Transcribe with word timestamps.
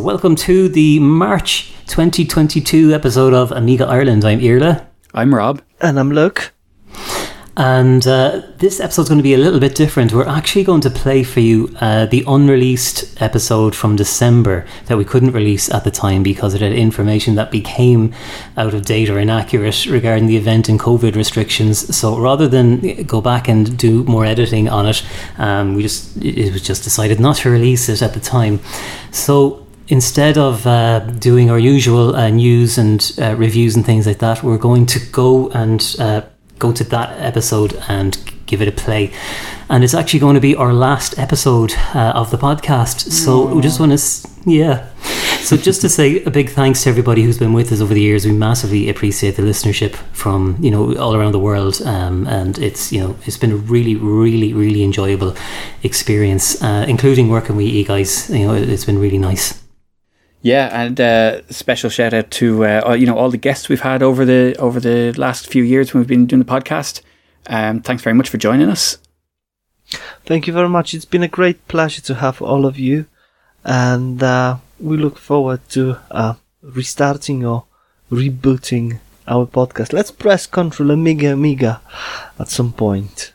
Welcome 0.00 0.34
to 0.36 0.70
the 0.70 0.98
March 0.98 1.74
2022 1.88 2.94
episode 2.94 3.34
of 3.34 3.52
Amiga 3.52 3.84
Ireland. 3.84 4.24
I'm 4.24 4.40
Irla. 4.40 4.86
I'm 5.12 5.34
Rob. 5.34 5.60
And 5.78 6.00
I'm 6.00 6.10
Luke. 6.10 6.54
And 7.54 8.06
uh, 8.06 8.40
this 8.56 8.80
episode's 8.80 9.10
going 9.10 9.18
to 9.18 9.22
be 9.22 9.34
a 9.34 9.38
little 9.38 9.60
bit 9.60 9.74
different. 9.74 10.14
We're 10.14 10.26
actually 10.26 10.64
going 10.64 10.80
to 10.80 10.90
play 10.90 11.22
for 11.22 11.40
you 11.40 11.76
uh, 11.82 12.06
the 12.06 12.24
unreleased 12.26 13.20
episode 13.20 13.76
from 13.76 13.96
December 13.96 14.66
that 14.86 14.96
we 14.96 15.04
couldn't 15.04 15.32
release 15.32 15.70
at 15.70 15.84
the 15.84 15.90
time 15.90 16.22
because 16.22 16.54
it 16.54 16.62
had 16.62 16.72
information 16.72 17.34
that 17.34 17.50
became 17.50 18.14
out 18.56 18.72
of 18.72 18.86
date 18.86 19.10
or 19.10 19.18
inaccurate 19.18 19.84
regarding 19.84 20.26
the 20.26 20.38
event 20.38 20.70
and 20.70 20.80
COVID 20.80 21.14
restrictions. 21.14 21.94
So 21.94 22.18
rather 22.18 22.48
than 22.48 23.02
go 23.02 23.20
back 23.20 23.48
and 23.48 23.76
do 23.76 24.04
more 24.04 24.24
editing 24.24 24.66
on 24.66 24.86
it, 24.86 25.04
um, 25.36 25.74
we 25.74 25.82
just 25.82 26.16
it 26.16 26.54
was 26.54 26.62
just 26.62 26.84
decided 26.84 27.20
not 27.20 27.36
to 27.36 27.50
release 27.50 27.90
it 27.90 28.00
at 28.00 28.14
the 28.14 28.20
time. 28.20 28.60
So 29.12 29.66
instead 29.90 30.38
of 30.38 30.66
uh, 30.66 31.00
doing 31.00 31.50
our 31.50 31.58
usual 31.58 32.14
uh, 32.14 32.30
news 32.30 32.78
and 32.78 33.12
uh, 33.18 33.34
reviews 33.36 33.76
and 33.76 33.84
things 33.84 34.06
like 34.06 34.18
that, 34.18 34.42
we're 34.42 34.56
going 34.56 34.86
to 34.86 35.00
go 35.10 35.50
and 35.50 35.96
uh, 35.98 36.22
go 36.58 36.72
to 36.72 36.84
that 36.84 37.18
episode 37.20 37.74
and 37.88 38.16
give 38.46 38.62
it 38.62 38.68
a 38.68 38.72
play. 38.72 39.12
And 39.68 39.84
it's 39.84 39.94
actually 39.94 40.20
going 40.20 40.34
to 40.34 40.40
be 40.40 40.54
our 40.56 40.72
last 40.72 41.18
episode 41.18 41.74
uh, 41.94 42.12
of 42.14 42.30
the 42.30 42.36
podcast. 42.36 43.10
So 43.10 43.46
Aww. 43.46 43.56
we 43.56 43.62
just 43.62 43.80
want 43.80 43.98
to, 43.98 44.28
yeah. 44.48 44.88
So 45.40 45.56
just 45.56 45.80
to 45.80 45.88
say 45.88 46.22
a 46.24 46.30
big 46.30 46.50
thanks 46.50 46.84
to 46.84 46.90
everybody 46.90 47.22
who's 47.22 47.38
been 47.38 47.52
with 47.52 47.72
us 47.72 47.80
over 47.80 47.94
the 47.94 48.00
years. 48.00 48.24
We 48.24 48.32
massively 48.32 48.88
appreciate 48.88 49.36
the 49.36 49.42
listenership 49.42 49.94
from 50.12 50.56
you 50.60 50.70
know 50.70 50.94
all 50.96 51.16
around 51.16 51.32
the 51.32 51.38
world, 51.38 51.80
um, 51.82 52.26
and 52.26 52.58
it's 52.58 52.92
you 52.92 53.00
know 53.00 53.16
it's 53.26 53.38
been 53.38 53.52
a 53.52 53.56
really, 53.56 53.96
really, 53.96 54.52
really 54.52 54.84
enjoyable 54.84 55.34
experience, 55.82 56.62
uh, 56.62 56.84
including 56.86 57.30
working 57.30 57.56
with 57.56 57.66
you 57.66 57.84
guys. 57.84 58.28
You 58.30 58.46
know, 58.46 58.54
it's 58.54 58.84
been 58.84 58.98
really 58.98 59.18
nice. 59.18 59.59
Yeah, 60.42 60.68
and 60.72 60.98
uh, 61.00 61.46
special 61.50 61.90
shout 61.90 62.14
out 62.14 62.30
to 62.32 62.64
uh, 62.64 62.96
you 62.98 63.06
know 63.06 63.16
all 63.16 63.30
the 63.30 63.36
guests 63.36 63.68
we've 63.68 63.82
had 63.82 64.02
over 64.02 64.24
the 64.24 64.56
over 64.58 64.80
the 64.80 65.12
last 65.12 65.46
few 65.46 65.62
years 65.62 65.92
when 65.92 66.00
we've 66.00 66.08
been 66.08 66.26
doing 66.26 66.42
the 66.42 66.50
podcast. 66.50 67.02
Um, 67.46 67.80
thanks 67.82 68.02
very 68.02 68.14
much 68.14 68.28
for 68.28 68.38
joining 68.38 68.70
us. 68.70 68.98
Thank 70.24 70.46
you 70.46 70.52
very 70.52 70.68
much. 70.68 70.94
It's 70.94 71.04
been 71.04 71.22
a 71.22 71.28
great 71.28 71.66
pleasure 71.68 72.00
to 72.02 72.14
have 72.14 72.40
all 72.40 72.64
of 72.64 72.78
you, 72.78 73.06
and 73.64 74.22
uh, 74.22 74.58
we 74.78 74.96
look 74.96 75.18
forward 75.18 75.68
to 75.70 75.98
uh, 76.10 76.34
restarting 76.62 77.44
or 77.44 77.64
rebooting 78.10 79.00
our 79.28 79.46
podcast. 79.46 79.92
Let's 79.92 80.10
press 80.10 80.46
Control 80.46 80.90
Amiga 80.90 81.32
Amiga 81.32 81.82
at 82.38 82.48
some 82.48 82.72
point. 82.72 83.34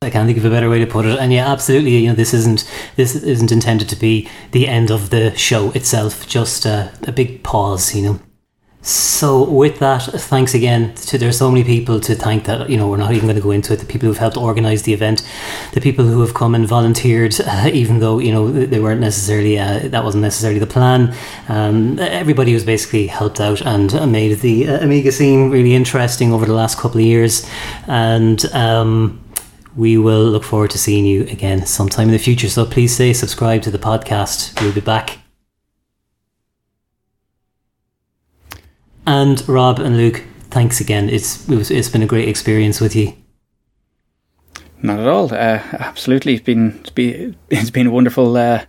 I 0.00 0.10
can't 0.10 0.28
think 0.28 0.38
of 0.38 0.44
a 0.44 0.50
better 0.50 0.70
way 0.70 0.78
to 0.78 0.86
put 0.86 1.06
it. 1.06 1.18
And 1.18 1.32
yeah, 1.32 1.50
absolutely. 1.50 1.96
You 1.96 2.10
know, 2.10 2.14
this 2.14 2.32
isn't 2.32 2.70
this 2.94 3.16
isn't 3.16 3.50
intended 3.50 3.88
to 3.88 3.96
be 3.96 4.28
the 4.52 4.68
end 4.68 4.92
of 4.92 5.10
the 5.10 5.36
show 5.36 5.72
itself. 5.72 6.28
Just 6.28 6.64
a, 6.66 6.92
a 7.02 7.10
big 7.10 7.42
pause. 7.42 7.96
You 7.96 8.02
know. 8.02 8.20
So 8.80 9.42
with 9.42 9.80
that, 9.80 10.02
thanks 10.02 10.54
again 10.54 10.94
to 10.94 11.18
there's 11.18 11.36
so 11.36 11.50
many 11.50 11.64
people 11.64 11.98
to 11.98 12.14
thank 12.14 12.44
that 12.44 12.70
you 12.70 12.76
know 12.76 12.88
we're 12.88 12.96
not 12.96 13.10
even 13.10 13.26
going 13.26 13.34
to 13.34 13.42
go 13.42 13.50
into 13.50 13.72
it. 13.72 13.80
The 13.80 13.86
people 13.86 14.06
who've 14.06 14.16
helped 14.16 14.36
organise 14.36 14.82
the 14.82 14.92
event, 14.92 15.28
the 15.72 15.80
people 15.80 16.04
who 16.04 16.20
have 16.20 16.32
come 16.32 16.54
and 16.54 16.64
volunteered, 16.64 17.34
uh, 17.40 17.68
even 17.74 17.98
though 17.98 18.20
you 18.20 18.30
know 18.30 18.52
they 18.52 18.78
weren't 18.78 19.00
necessarily 19.00 19.58
uh, 19.58 19.88
that 19.88 20.04
wasn't 20.04 20.22
necessarily 20.22 20.60
the 20.60 20.66
plan. 20.68 21.12
Um, 21.48 21.98
everybody 21.98 22.52
who's 22.52 22.64
basically 22.64 23.08
helped 23.08 23.40
out 23.40 23.62
and 23.62 23.92
made 24.12 24.38
the 24.38 24.68
uh, 24.68 24.84
Amiga 24.84 25.10
scene 25.10 25.50
really 25.50 25.74
interesting 25.74 26.32
over 26.32 26.46
the 26.46 26.54
last 26.54 26.78
couple 26.78 27.00
of 27.00 27.04
years, 27.04 27.44
and. 27.88 28.46
Um, 28.54 29.24
we 29.78 29.96
will 29.96 30.24
look 30.24 30.42
forward 30.42 30.72
to 30.72 30.78
seeing 30.78 31.06
you 31.06 31.22
again 31.28 31.64
sometime 31.64 32.08
in 32.08 32.12
the 32.12 32.18
future. 32.18 32.48
So 32.48 32.66
please 32.66 32.94
say 32.94 33.12
subscribe 33.12 33.62
to 33.62 33.70
the 33.70 33.78
podcast. 33.78 34.60
We'll 34.60 34.72
be 34.72 34.80
back. 34.80 35.18
And 39.06 39.48
Rob 39.48 39.78
and 39.78 39.96
Luke, 39.96 40.24
thanks 40.50 40.80
again. 40.80 41.08
It's 41.08 41.48
it 41.48 41.56
was, 41.56 41.70
it's 41.70 41.88
been 41.88 42.02
a 42.02 42.06
great 42.06 42.28
experience 42.28 42.80
with 42.80 42.96
you. 42.96 43.14
Not 44.82 44.98
at 44.98 45.06
all. 45.06 45.32
Uh, 45.32 45.62
absolutely, 45.72 46.34
it's 46.34 46.44
been 46.44 46.78
it's 46.80 46.90
been 46.90 47.36
it's 47.48 47.70
been 47.70 47.86
a 47.86 47.90
wonderful 47.92 48.36
uh, 48.36 48.64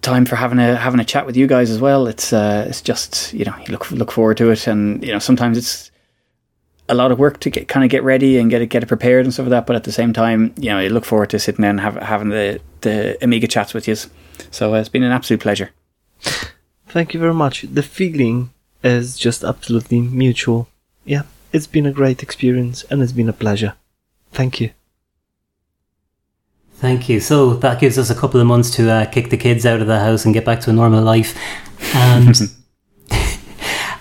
time 0.00 0.24
for 0.24 0.36
having 0.36 0.60
a 0.60 0.76
having 0.76 1.00
a 1.00 1.04
chat 1.04 1.26
with 1.26 1.36
you 1.36 1.48
guys 1.48 1.70
as 1.70 1.80
well. 1.80 2.06
It's 2.06 2.32
uh, 2.32 2.66
it's 2.68 2.82
just 2.82 3.34
you 3.34 3.44
know 3.44 3.54
you 3.66 3.72
look 3.72 3.90
look 3.90 4.12
forward 4.12 4.36
to 4.36 4.50
it, 4.50 4.68
and 4.68 5.04
you 5.04 5.12
know 5.12 5.18
sometimes 5.18 5.58
it's 5.58 5.90
a 6.88 6.94
lot 6.94 7.12
of 7.12 7.18
work 7.18 7.40
to 7.40 7.50
get 7.50 7.68
kind 7.68 7.84
of 7.84 7.90
get 7.90 8.02
ready 8.02 8.38
and 8.38 8.50
get 8.50 8.62
it 8.62 8.66
get 8.66 8.82
it 8.82 8.86
prepared 8.86 9.24
and 9.24 9.32
stuff 9.32 9.44
like 9.44 9.50
that. 9.50 9.66
But 9.66 9.76
at 9.76 9.84
the 9.84 9.92
same 9.92 10.12
time, 10.12 10.54
you 10.56 10.70
know, 10.70 10.78
I 10.78 10.88
look 10.88 11.04
forward 11.04 11.30
to 11.30 11.38
sitting 11.38 11.64
and 11.64 11.80
have, 11.80 11.96
having 11.96 12.30
the 12.30 12.60
the 12.80 13.18
Amiga 13.22 13.46
chats 13.46 13.74
with 13.74 13.88
you. 13.88 13.96
So 14.50 14.74
uh, 14.74 14.78
it's 14.78 14.88
been 14.88 15.02
an 15.02 15.12
absolute 15.12 15.40
pleasure. 15.40 15.70
Thank 16.86 17.14
you 17.14 17.20
very 17.20 17.34
much. 17.34 17.62
The 17.62 17.82
feeling 17.82 18.50
is 18.82 19.16
just 19.16 19.44
absolutely 19.44 20.00
mutual. 20.00 20.68
Yeah, 21.04 21.22
it's 21.52 21.66
been 21.66 21.86
a 21.86 21.92
great 21.92 22.22
experience 22.22 22.84
and 22.84 23.02
it's 23.02 23.12
been 23.12 23.28
a 23.28 23.32
pleasure. 23.32 23.74
Thank 24.32 24.60
you. 24.60 24.70
Thank 26.74 27.08
you. 27.08 27.18
So 27.20 27.54
that 27.54 27.80
gives 27.80 27.98
us 27.98 28.08
a 28.08 28.14
couple 28.14 28.40
of 28.40 28.46
months 28.46 28.70
to 28.76 28.88
uh, 28.88 29.04
kick 29.06 29.30
the 29.30 29.36
kids 29.36 29.66
out 29.66 29.80
of 29.80 29.88
the 29.88 29.98
house 29.98 30.24
and 30.24 30.32
get 30.32 30.44
back 30.44 30.60
to 30.60 30.70
a 30.70 30.72
normal 30.72 31.02
life. 31.02 31.36
And 31.94 32.36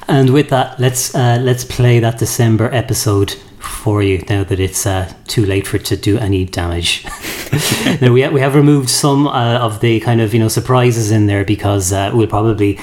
And 0.07 0.31
with 0.31 0.49
that, 0.49 0.79
let's 0.79 1.13
uh, 1.13 1.37
let's 1.41 1.65
play 1.65 1.99
that 1.99 2.17
December 2.17 2.73
episode 2.73 3.35
for 3.59 4.01
you 4.01 4.23
now 4.29 4.43
that 4.43 4.59
it's 4.59 4.85
uh, 4.85 5.11
too 5.27 5.45
late 5.45 5.67
for 5.67 5.77
it 5.77 5.85
to 5.85 5.97
do 5.97 6.17
any 6.17 6.45
damage. 6.45 7.03
now 8.01 8.13
we 8.13 8.21
ha- 8.21 8.29
we 8.29 8.39
have 8.39 8.55
removed 8.55 8.89
some 8.89 9.27
uh, 9.27 9.57
of 9.59 9.81
the 9.81 9.99
kind 9.99 10.21
of 10.21 10.33
you 10.33 10.39
know 10.39 10.47
surprises 10.47 11.11
in 11.11 11.27
there 11.27 11.43
because 11.43 11.91
uh, 11.91 12.11
we'll 12.13 12.27
probably 12.27 12.79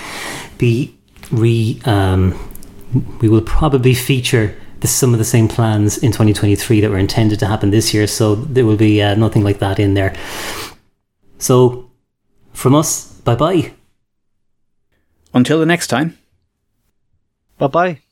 be 0.59 0.95
re 1.31 1.81
um, 1.87 2.39
we 3.21 3.29
will 3.29 3.43
probably 3.43 3.95
feature 3.95 4.55
the, 4.81 4.89
some 4.89 5.13
of 5.15 5.19
the 5.19 5.25
same 5.25 5.49
plans 5.49 5.99
in 5.99 6.13
2023 6.13 6.81
that 6.81 6.91
were 6.91 6.99
intended 6.99 7.39
to 7.41 7.47
happen 7.47 7.71
this 7.71 7.95
year. 7.95 8.07
So 8.07 8.35
there 8.35 8.67
will 8.67 8.77
be 8.77 9.01
uh, 9.01 9.15
nothing 9.15 9.43
like 9.43 9.59
that 9.61 9.79
in 9.79 9.95
there. 9.95 10.15
So 11.39 11.91
from 12.53 12.75
us, 12.75 13.13
bye 13.23 13.35
bye. 13.35 13.73
Until 15.33 15.59
the 15.59 15.67
next 15.67 15.89
time. 15.89 16.19
Bye 17.59 17.69
bye. 17.69 18.03